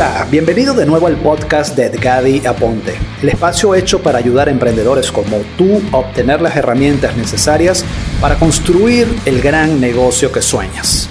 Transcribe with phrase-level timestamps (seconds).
[0.00, 4.52] Hola, bienvenido de nuevo al podcast de Edgadi Aponte, el espacio hecho para ayudar a
[4.52, 7.84] emprendedores como tú a obtener las herramientas necesarias
[8.20, 11.10] para construir el gran negocio que sueñas.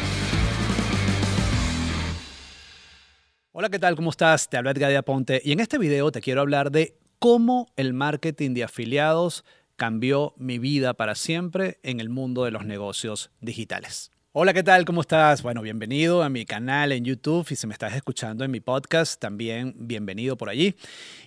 [3.51, 3.97] Hola, ¿qué tal?
[3.97, 4.47] ¿Cómo estás?
[4.47, 8.53] Te habla Edgadi Aponte y en este video te quiero hablar de cómo el marketing
[8.53, 9.43] de afiliados
[9.75, 14.11] cambió mi vida para siempre en el mundo de los negocios digitales.
[14.39, 14.85] Hola, ¿qué tal?
[14.85, 15.41] ¿Cómo estás?
[15.41, 19.19] Bueno, bienvenido a mi canal en YouTube y si me estás escuchando en mi podcast,
[19.19, 20.75] también bienvenido por allí.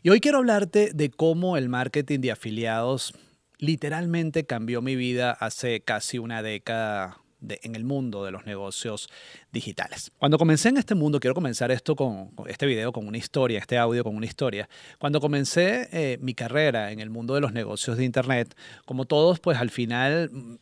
[0.05, 3.13] Y hoy quiero hablarte de cómo el marketing de afiliados
[3.59, 7.19] literalmente cambió mi vida hace casi una década
[7.49, 9.09] en el mundo de los negocios
[9.51, 10.13] digitales.
[10.17, 13.77] Cuando comencé en este mundo, quiero comenzar esto con, este video con una historia, este
[13.77, 14.69] audio con una historia.
[15.01, 18.57] Cuando comencé eh, mi carrera en el mundo de los negocios de Internet,
[18.87, 20.61] como todos, pues al final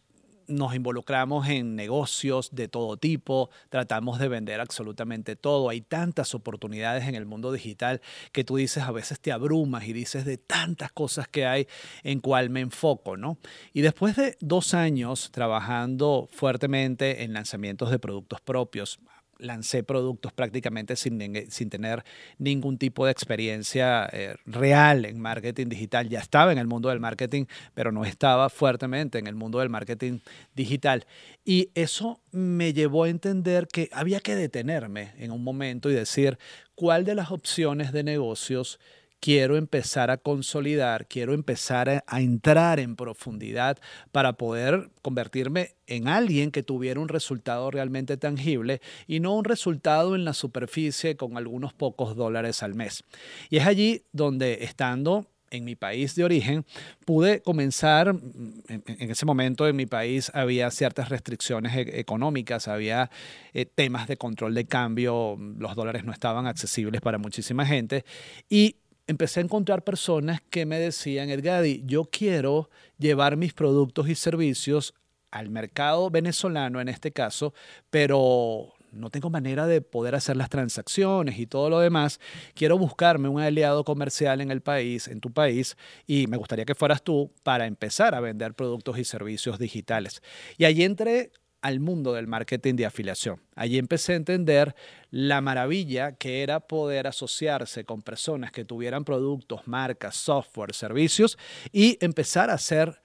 [0.49, 5.69] nos involucramos en negocios de todo tipo, tratamos de vender absolutamente todo.
[5.69, 8.01] Hay tantas oportunidades en el mundo digital
[8.33, 11.69] que tú dices, a veces te abrumas y dices de tantas cosas que hay
[12.03, 13.39] en cuál me enfoco, ¿no?
[13.73, 18.99] Y después de dos años trabajando fuertemente en lanzamientos de productos propios,
[19.39, 22.05] lancé productos prácticamente sin, sin tener
[22.39, 26.09] ningún tipo de experiencia eh, real en marketing digital.
[26.09, 29.69] Ya estaba en el mundo del marketing, pero no estaba fuertemente en el mundo del
[29.69, 30.19] marketing
[30.55, 31.07] digital.
[31.45, 36.39] Y eso me llevó a entender que había que detenerme en un momento y decir
[36.75, 38.79] cuál de las opciones de negocios
[39.21, 43.79] quiero empezar a consolidar, quiero empezar a, entrar en profundidad
[44.13, 50.15] para poder convertirme en alguien que tuviera un resultado realmente tangible y no un resultado
[50.15, 53.05] en la superficie con algunos pocos dólares al mes.
[53.51, 56.67] Y es allí donde estando en mi país de origen,
[57.07, 63.11] pude comenzar, en, ese momento en mi país había ciertas restricciones e, económicas, había
[63.55, 68.05] eh, temas de control de cambio, los dólares no estaban accesibles para muchísima gente
[68.51, 68.77] y
[69.09, 74.95] empecé a encontrar personas que me decían, Edgadi, yo quiero llevar mis productos y servicios
[75.31, 77.55] al mercado venezolano en este caso,
[77.91, 82.21] pero no tengo manera de poder hacer las transacciones y todo lo demás.
[82.55, 85.77] Quiero buscarme un aliado comercial en el país, en tu país,
[86.07, 90.23] y me gustaría que fueras tú para empezar a vender productos y servicios digitales.
[90.59, 91.33] Y allí entré
[91.69, 93.41] al mundo del marketing de afiliación.
[93.55, 94.75] Allí empecé a entender
[95.11, 101.39] la maravilla que era poder asociarse con personas que tuvieran productos, marcas, software, servicios
[101.71, 103.03] y empezar a hacer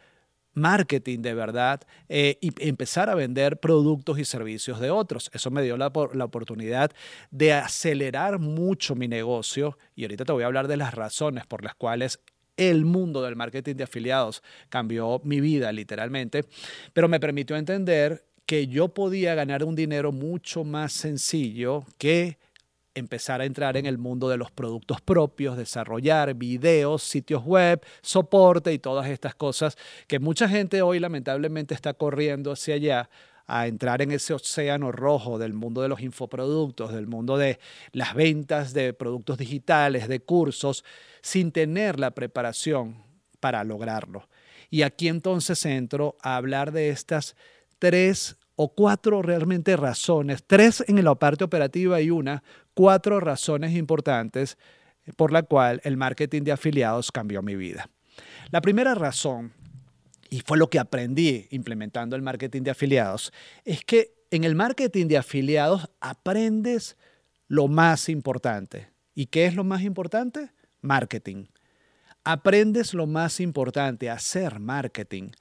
[0.53, 5.29] marketing de verdad eh, y empezar a vender productos y servicios de otros.
[5.34, 6.91] Eso me dio la, la, oportunidad
[7.31, 11.63] de acelerar mucho mi negocio y ahorita te voy a hablar de las razones por
[11.63, 12.19] las cuales
[12.56, 16.46] el mundo del marketing de afiliados cambió mi vida literalmente,
[16.94, 22.38] pero me permitió entender que yo podía ganar un dinero mucho más sencillo que
[22.96, 28.72] empezar a entrar en el mundo de los productos propios, desarrollar videos, sitios web, soporte
[28.72, 29.78] y todas estas cosas
[30.08, 33.09] que mucha gente hoy lamentablemente está corriendo hacia allá
[33.46, 37.59] a entrar en ese océano rojo del mundo de los infoproductos, del mundo de
[37.92, 40.86] las ventas de productos digitales, de cursos,
[41.22, 43.03] sin tener la preparación
[43.40, 44.30] para lograrlo.
[44.70, 47.36] Y aquí entonces entro a hablar de estas
[47.79, 54.57] tres o cuatro realmente razones, tres en la parte operativa y una, cuatro razones importantes
[55.16, 57.89] por la cual el marketing de afiliados cambió mi vida.
[58.51, 59.53] La primera razón,
[60.29, 63.34] y fue lo que aprendí implementando el marketing de afiliados,
[63.66, 66.97] es que en el marketing de afiliados aprendes
[67.47, 68.90] lo más importante.
[69.13, 70.50] ¿Y qué es lo más importante?
[70.81, 71.45] Marketing.
[72.23, 75.31] Aprendes lo más importante, hacer marketing.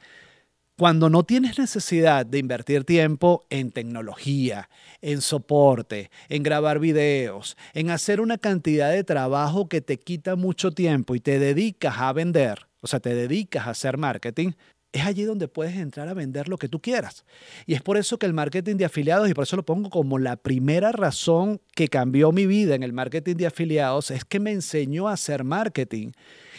[0.82, 4.68] Cuando no tienes necesidad de invertir tiempo en tecnología,
[5.00, 10.72] en soporte, en grabar videos, en hacer una cantidad de trabajo que te quita mucho
[10.72, 14.54] tiempo y te dedicas a vender, o sea, te dedicas a hacer marketing,
[14.90, 17.24] es allí donde puedes entrar a vender lo que tú quieras.
[17.64, 20.18] Y es por eso que el marketing de afiliados, y por eso lo pongo como
[20.18, 24.50] la primera razón que cambió mi vida en el marketing de afiliados, es que me
[24.50, 26.10] enseñó a hacer marketing.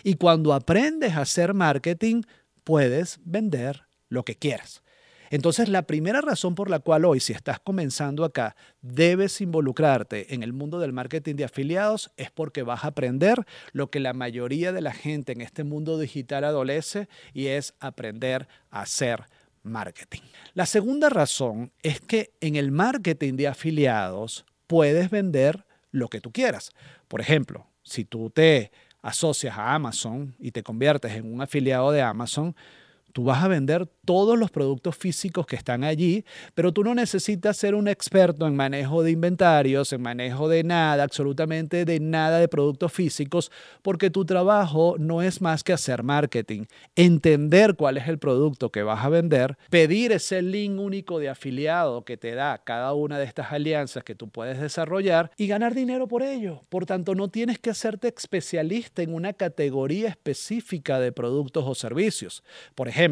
[0.02, 2.22] Y cuando aprendes a hacer marketing,
[2.64, 3.84] puedes vender
[4.14, 4.82] lo que quieras.
[5.30, 10.44] Entonces, la primera razón por la cual hoy, si estás comenzando acá, debes involucrarte en
[10.44, 14.72] el mundo del marketing de afiliados es porque vas a aprender lo que la mayoría
[14.72, 19.24] de la gente en este mundo digital adolece y es aprender a hacer
[19.64, 20.22] marketing.
[20.54, 26.32] La segunda razón es que en el marketing de afiliados puedes vender lo que tú
[26.32, 26.72] quieras.
[27.08, 28.72] Por ejemplo, si tú te
[29.02, 32.56] asocias a Amazon y te conviertes en un afiliado de Amazon,
[33.14, 36.26] Tú vas a vender todos los productos físicos que están allí,
[36.56, 41.04] pero tú no necesitas ser un experto en manejo de inventarios, en manejo de nada,
[41.04, 43.52] absolutamente de nada de productos físicos,
[43.84, 46.64] porque tu trabajo no es más que hacer marketing,
[46.96, 52.04] entender cuál es el producto que vas a vender, pedir ese link único de afiliado
[52.04, 56.08] que te da cada una de estas alianzas que tú puedes desarrollar y ganar dinero
[56.08, 56.64] por ello.
[56.70, 62.44] Por tanto, no tienes que hacerte especialista en una categoría específica de productos o servicios.
[62.74, 63.03] Por ejemplo,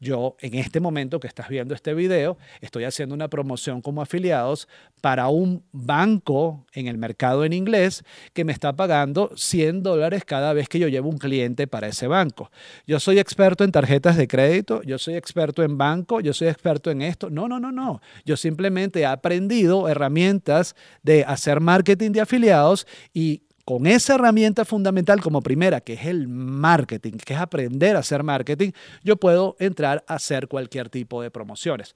[0.00, 4.68] yo en este momento que estás viendo este video, estoy haciendo una promoción como afiliados
[5.00, 10.52] para un banco en el mercado en inglés que me está pagando 100 dólares cada
[10.52, 12.50] vez que yo llevo un cliente para ese banco.
[12.86, 16.90] Yo soy experto en tarjetas de crédito, yo soy experto en banco, yo soy experto
[16.90, 17.30] en esto.
[17.30, 18.00] No, no, no, no.
[18.24, 25.20] Yo simplemente he aprendido herramientas de hacer marketing de afiliados y con esa herramienta fundamental
[25.20, 28.72] como primera, que es el marketing, que es aprender a hacer marketing,
[29.02, 31.94] yo puedo entrar a hacer cualquier tipo de promociones.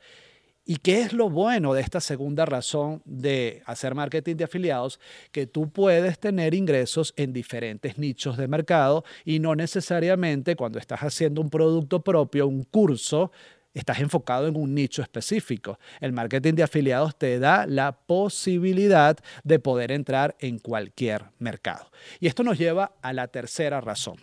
[0.70, 5.00] ¿Y qué es lo bueno de esta segunda razón de hacer marketing de afiliados?
[5.32, 11.00] Que tú puedes tener ingresos en diferentes nichos de mercado y no necesariamente cuando estás
[11.00, 13.32] haciendo un producto propio, un curso,
[13.78, 15.78] estás enfocado en un nicho específico.
[16.00, 21.90] El marketing de afiliados te da la posibilidad de poder entrar en cualquier mercado.
[22.20, 24.16] Y esto nos lleva a la tercera razón.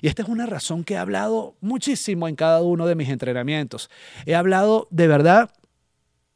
[0.00, 3.90] Y esta es una razón que he hablado muchísimo en cada uno de mis entrenamientos.
[4.26, 5.50] He hablado de verdad,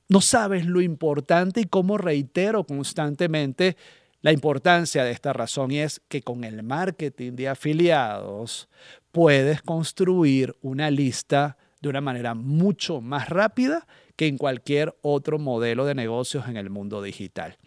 [0.08, 3.76] no sabes lo importante y cómo reitero constantemente
[4.20, 8.68] la importancia de esta razón y es que con el marketing de afiliados
[9.10, 13.86] puedes construir una lista de una manera mucho más rápida
[14.16, 17.58] que en cualquier otro modelo de negocios en el mundo digital.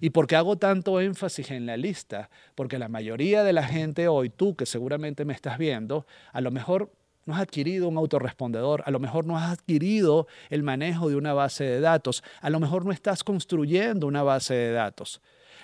[0.00, 2.30] ¿Y por qué hago tanto énfasis en la lista?
[2.54, 6.50] Porque la mayoría de la gente hoy, tú que seguramente me estás viendo, a lo
[6.50, 6.90] mejor
[7.26, 11.34] no has adquirido un autorrespondedor, a lo mejor no has adquirido el manejo de una
[11.34, 15.20] base de datos, a lo mejor no estás construyendo una base de datos.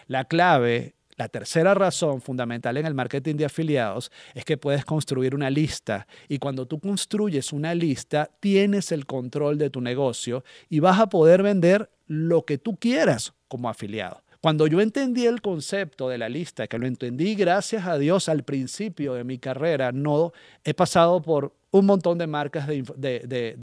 [0.08, 5.34] La clave la tercera razón fundamental en el marketing de afiliados es que puedes construir
[5.34, 10.80] una lista y cuando tú construyes una lista tienes el control de tu negocio y
[10.80, 14.22] vas a poder vender lo que tú quieras como afiliado.
[14.40, 18.42] Cuando yo entendí el concepto de la lista, que lo entendí gracias a Dios al
[18.42, 20.32] principio de mi carrera, no
[20.64, 23.56] he pasado por un montón de marcas de, de,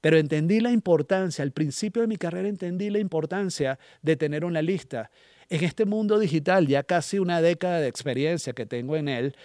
[0.00, 4.62] pero entendí la importancia, al principio de mi carrera entendí la importancia de tener una
[4.62, 5.10] lista
[5.52, 9.36] en este mundo digital, ya casi una década de experiencia que tengo en él,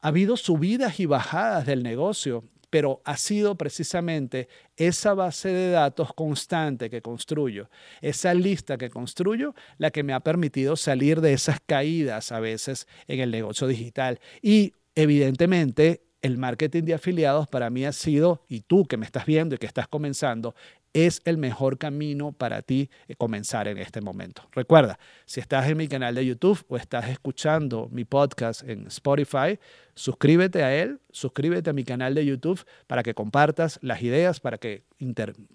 [0.00, 6.14] ha habido subidas y bajadas del negocio, pero ha sido precisamente esa base de datos
[6.14, 7.68] constante que construyo,
[8.00, 12.88] esa lista que construyo, la que me ha permitido salir de esas caídas a veces
[13.06, 14.20] en el negocio digital.
[14.40, 19.26] Y evidentemente el marketing de afiliados para mí ha sido, y tú que me estás
[19.26, 20.54] viendo y que estás comenzando,
[20.94, 24.42] es el mejor camino para ti eh, comenzar en este momento.
[24.52, 29.58] Recuerda, si estás en mi canal de YouTube o estás escuchando mi podcast en Spotify,
[29.94, 34.58] suscríbete a él, suscríbete a mi canal de YouTube para que compartas las ideas, para
[34.58, 34.84] que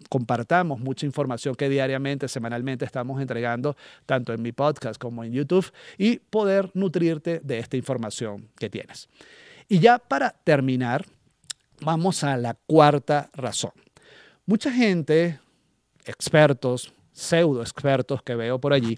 [0.10, 5.72] compartamos mucha información que diariamente, semanalmente estamos entregando, tanto en mi podcast como en YouTube,
[5.98, 9.08] y poder nutrirte de esta información que tienes.
[9.70, 11.06] Y ya para terminar,
[11.82, 13.72] vamos a la cuarta razón.
[14.46, 15.40] Mucha gente,
[16.06, 18.98] expertos, pseudo expertos que veo por allí,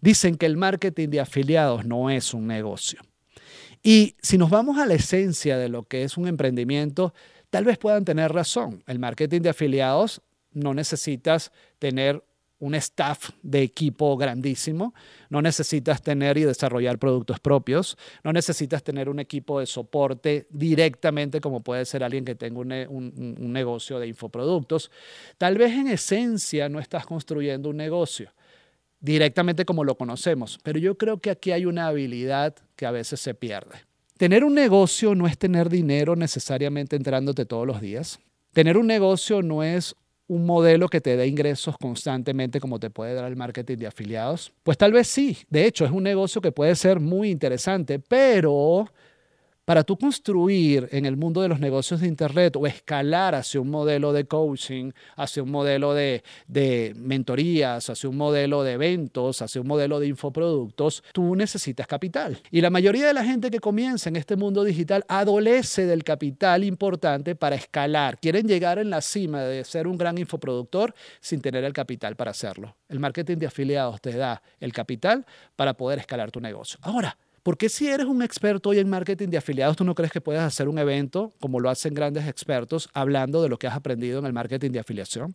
[0.00, 3.00] dicen que el marketing de afiliados no es un negocio.
[3.82, 7.12] Y si nos vamos a la esencia de lo que es un emprendimiento,
[7.50, 8.82] tal vez puedan tener razón.
[8.86, 12.22] El marketing de afiliados no necesitas tener
[12.58, 14.94] un staff de equipo grandísimo,
[15.28, 21.40] no necesitas tener y desarrollar productos propios, no necesitas tener un equipo de soporte directamente
[21.40, 24.90] como puede ser alguien que tenga un, negocio de infoproductos.
[25.36, 28.32] Tal vez en esencia no estás construyendo un negocio
[29.00, 33.20] directamente como lo conocemos, pero yo creo que aquí hay una habilidad que a veces
[33.20, 33.76] se pierde.
[34.16, 38.20] Tener un negocio no es tener dinero necesariamente entrándote todos los días.
[38.52, 39.96] Tener un negocio no es
[40.26, 44.52] un modelo que te dé ingresos constantemente como te puede dar el marketing de afiliados?
[44.62, 45.38] Pues tal vez sí.
[45.50, 48.86] De hecho, es un negocio que puede ser muy interesante, pero
[49.64, 53.70] para tú construir en el mundo de los negocios de Internet o escalar hacia un
[53.70, 56.22] modelo de coaching, hacia un modelo de,
[56.96, 62.40] mentorías, hacia un modelo de eventos, hacia un modelo de infoproductos, tú necesitas capital.
[62.50, 66.64] Y la mayoría de la gente que comienza en este mundo digital adolece del capital
[66.64, 68.18] importante para escalar.
[68.18, 72.32] Quieren llegar en la cima de ser un gran infoproductor sin tener el capital para
[72.32, 72.76] hacerlo.
[72.88, 75.24] El marketing de afiliados te da el capital
[75.56, 76.78] para poder escalar tu negocio.
[76.82, 80.10] Ahora, ¿Por qué si eres un experto hoy en marketing de afiliados, tú no crees
[80.10, 83.76] que puedes hacer un evento como lo hacen grandes expertos hablando de lo que has
[83.76, 85.34] aprendido en el marketing de afiliación?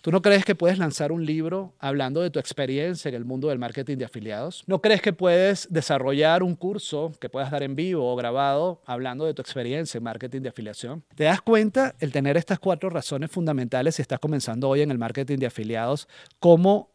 [0.00, 3.48] ¿Tú no crees que puedes lanzar un libro hablando de tu experiencia en el mundo
[3.48, 4.64] del marketing de afiliados?
[4.66, 9.26] ¿No crees que puedes desarrollar un curso que puedas dar en vivo o grabado hablando
[9.26, 11.04] de tu experiencia en marketing de afiliación?
[11.14, 14.96] ¿Te das cuenta el tener estas cuatro razones fundamentales si estás comenzando hoy en el
[14.96, 16.08] marketing de afiliados?
[16.38, 16.89] ¿Cómo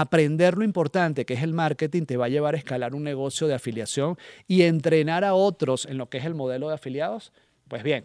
[0.00, 3.46] aprender lo importante que es el marketing te va a llevar a escalar un negocio
[3.46, 7.32] de afiliación y entrenar a otros en lo que es el modelo de afiliados?
[7.68, 8.04] Pues bien,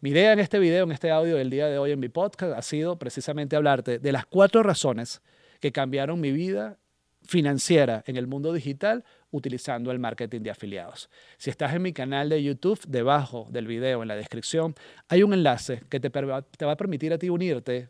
[0.00, 2.52] mi idea en este video, en este audio del día de hoy en mi podcast
[2.56, 5.22] ha sido precisamente hablarte de las cuatro razones
[5.60, 6.78] que cambiaron mi vida
[7.22, 11.08] financiera en el mundo digital utilizando el marketing de afiliados.
[11.38, 14.74] Si estás en mi canal de YouTube, debajo del video, en la descripción,
[15.08, 17.88] hay un enlace que te, te va a permitir a ti unirte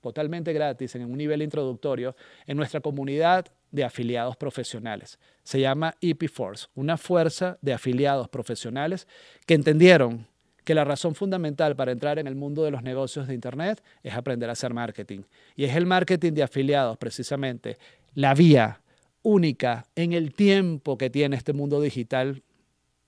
[0.00, 2.16] totalmente gratis en un nivel introductorio
[2.46, 5.18] en nuestra comunidad de afiliados profesionales.
[5.42, 9.06] Se llama EP Force, una fuerza de afiliados profesionales
[9.46, 10.26] que entendieron
[10.64, 14.14] que la razón fundamental para entrar en el mundo de los negocios de Internet es
[14.14, 15.20] aprender a hacer marketing.
[15.56, 17.78] Y es el marketing de afiliados precisamente
[18.14, 18.80] la vía
[19.22, 22.42] única en el tiempo que tiene este mundo digital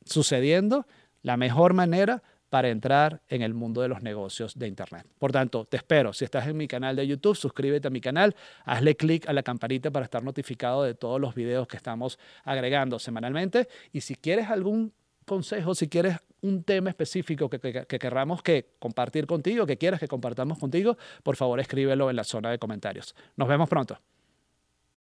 [0.05, 0.87] sucediendo,
[1.23, 5.07] la mejor manera para entrar en el mundo de los negocios de Internet.
[5.19, 6.13] Por tanto, te espero.
[6.13, 9.43] Si estás en mi canal de YouTube, suscríbete a mi canal, hazle clic a la
[9.43, 13.69] campanita para estar notificado de todos los videos que estamos agregando semanalmente.
[13.91, 14.93] Y si quieres algún
[15.25, 20.07] consejo, si quieres un tema específico que, que, querramos que compartir contigo, que quieras que
[20.07, 23.15] compartamos contigo, por favor escríbelo en la zona de comentarios.
[23.35, 23.99] Nos vemos pronto.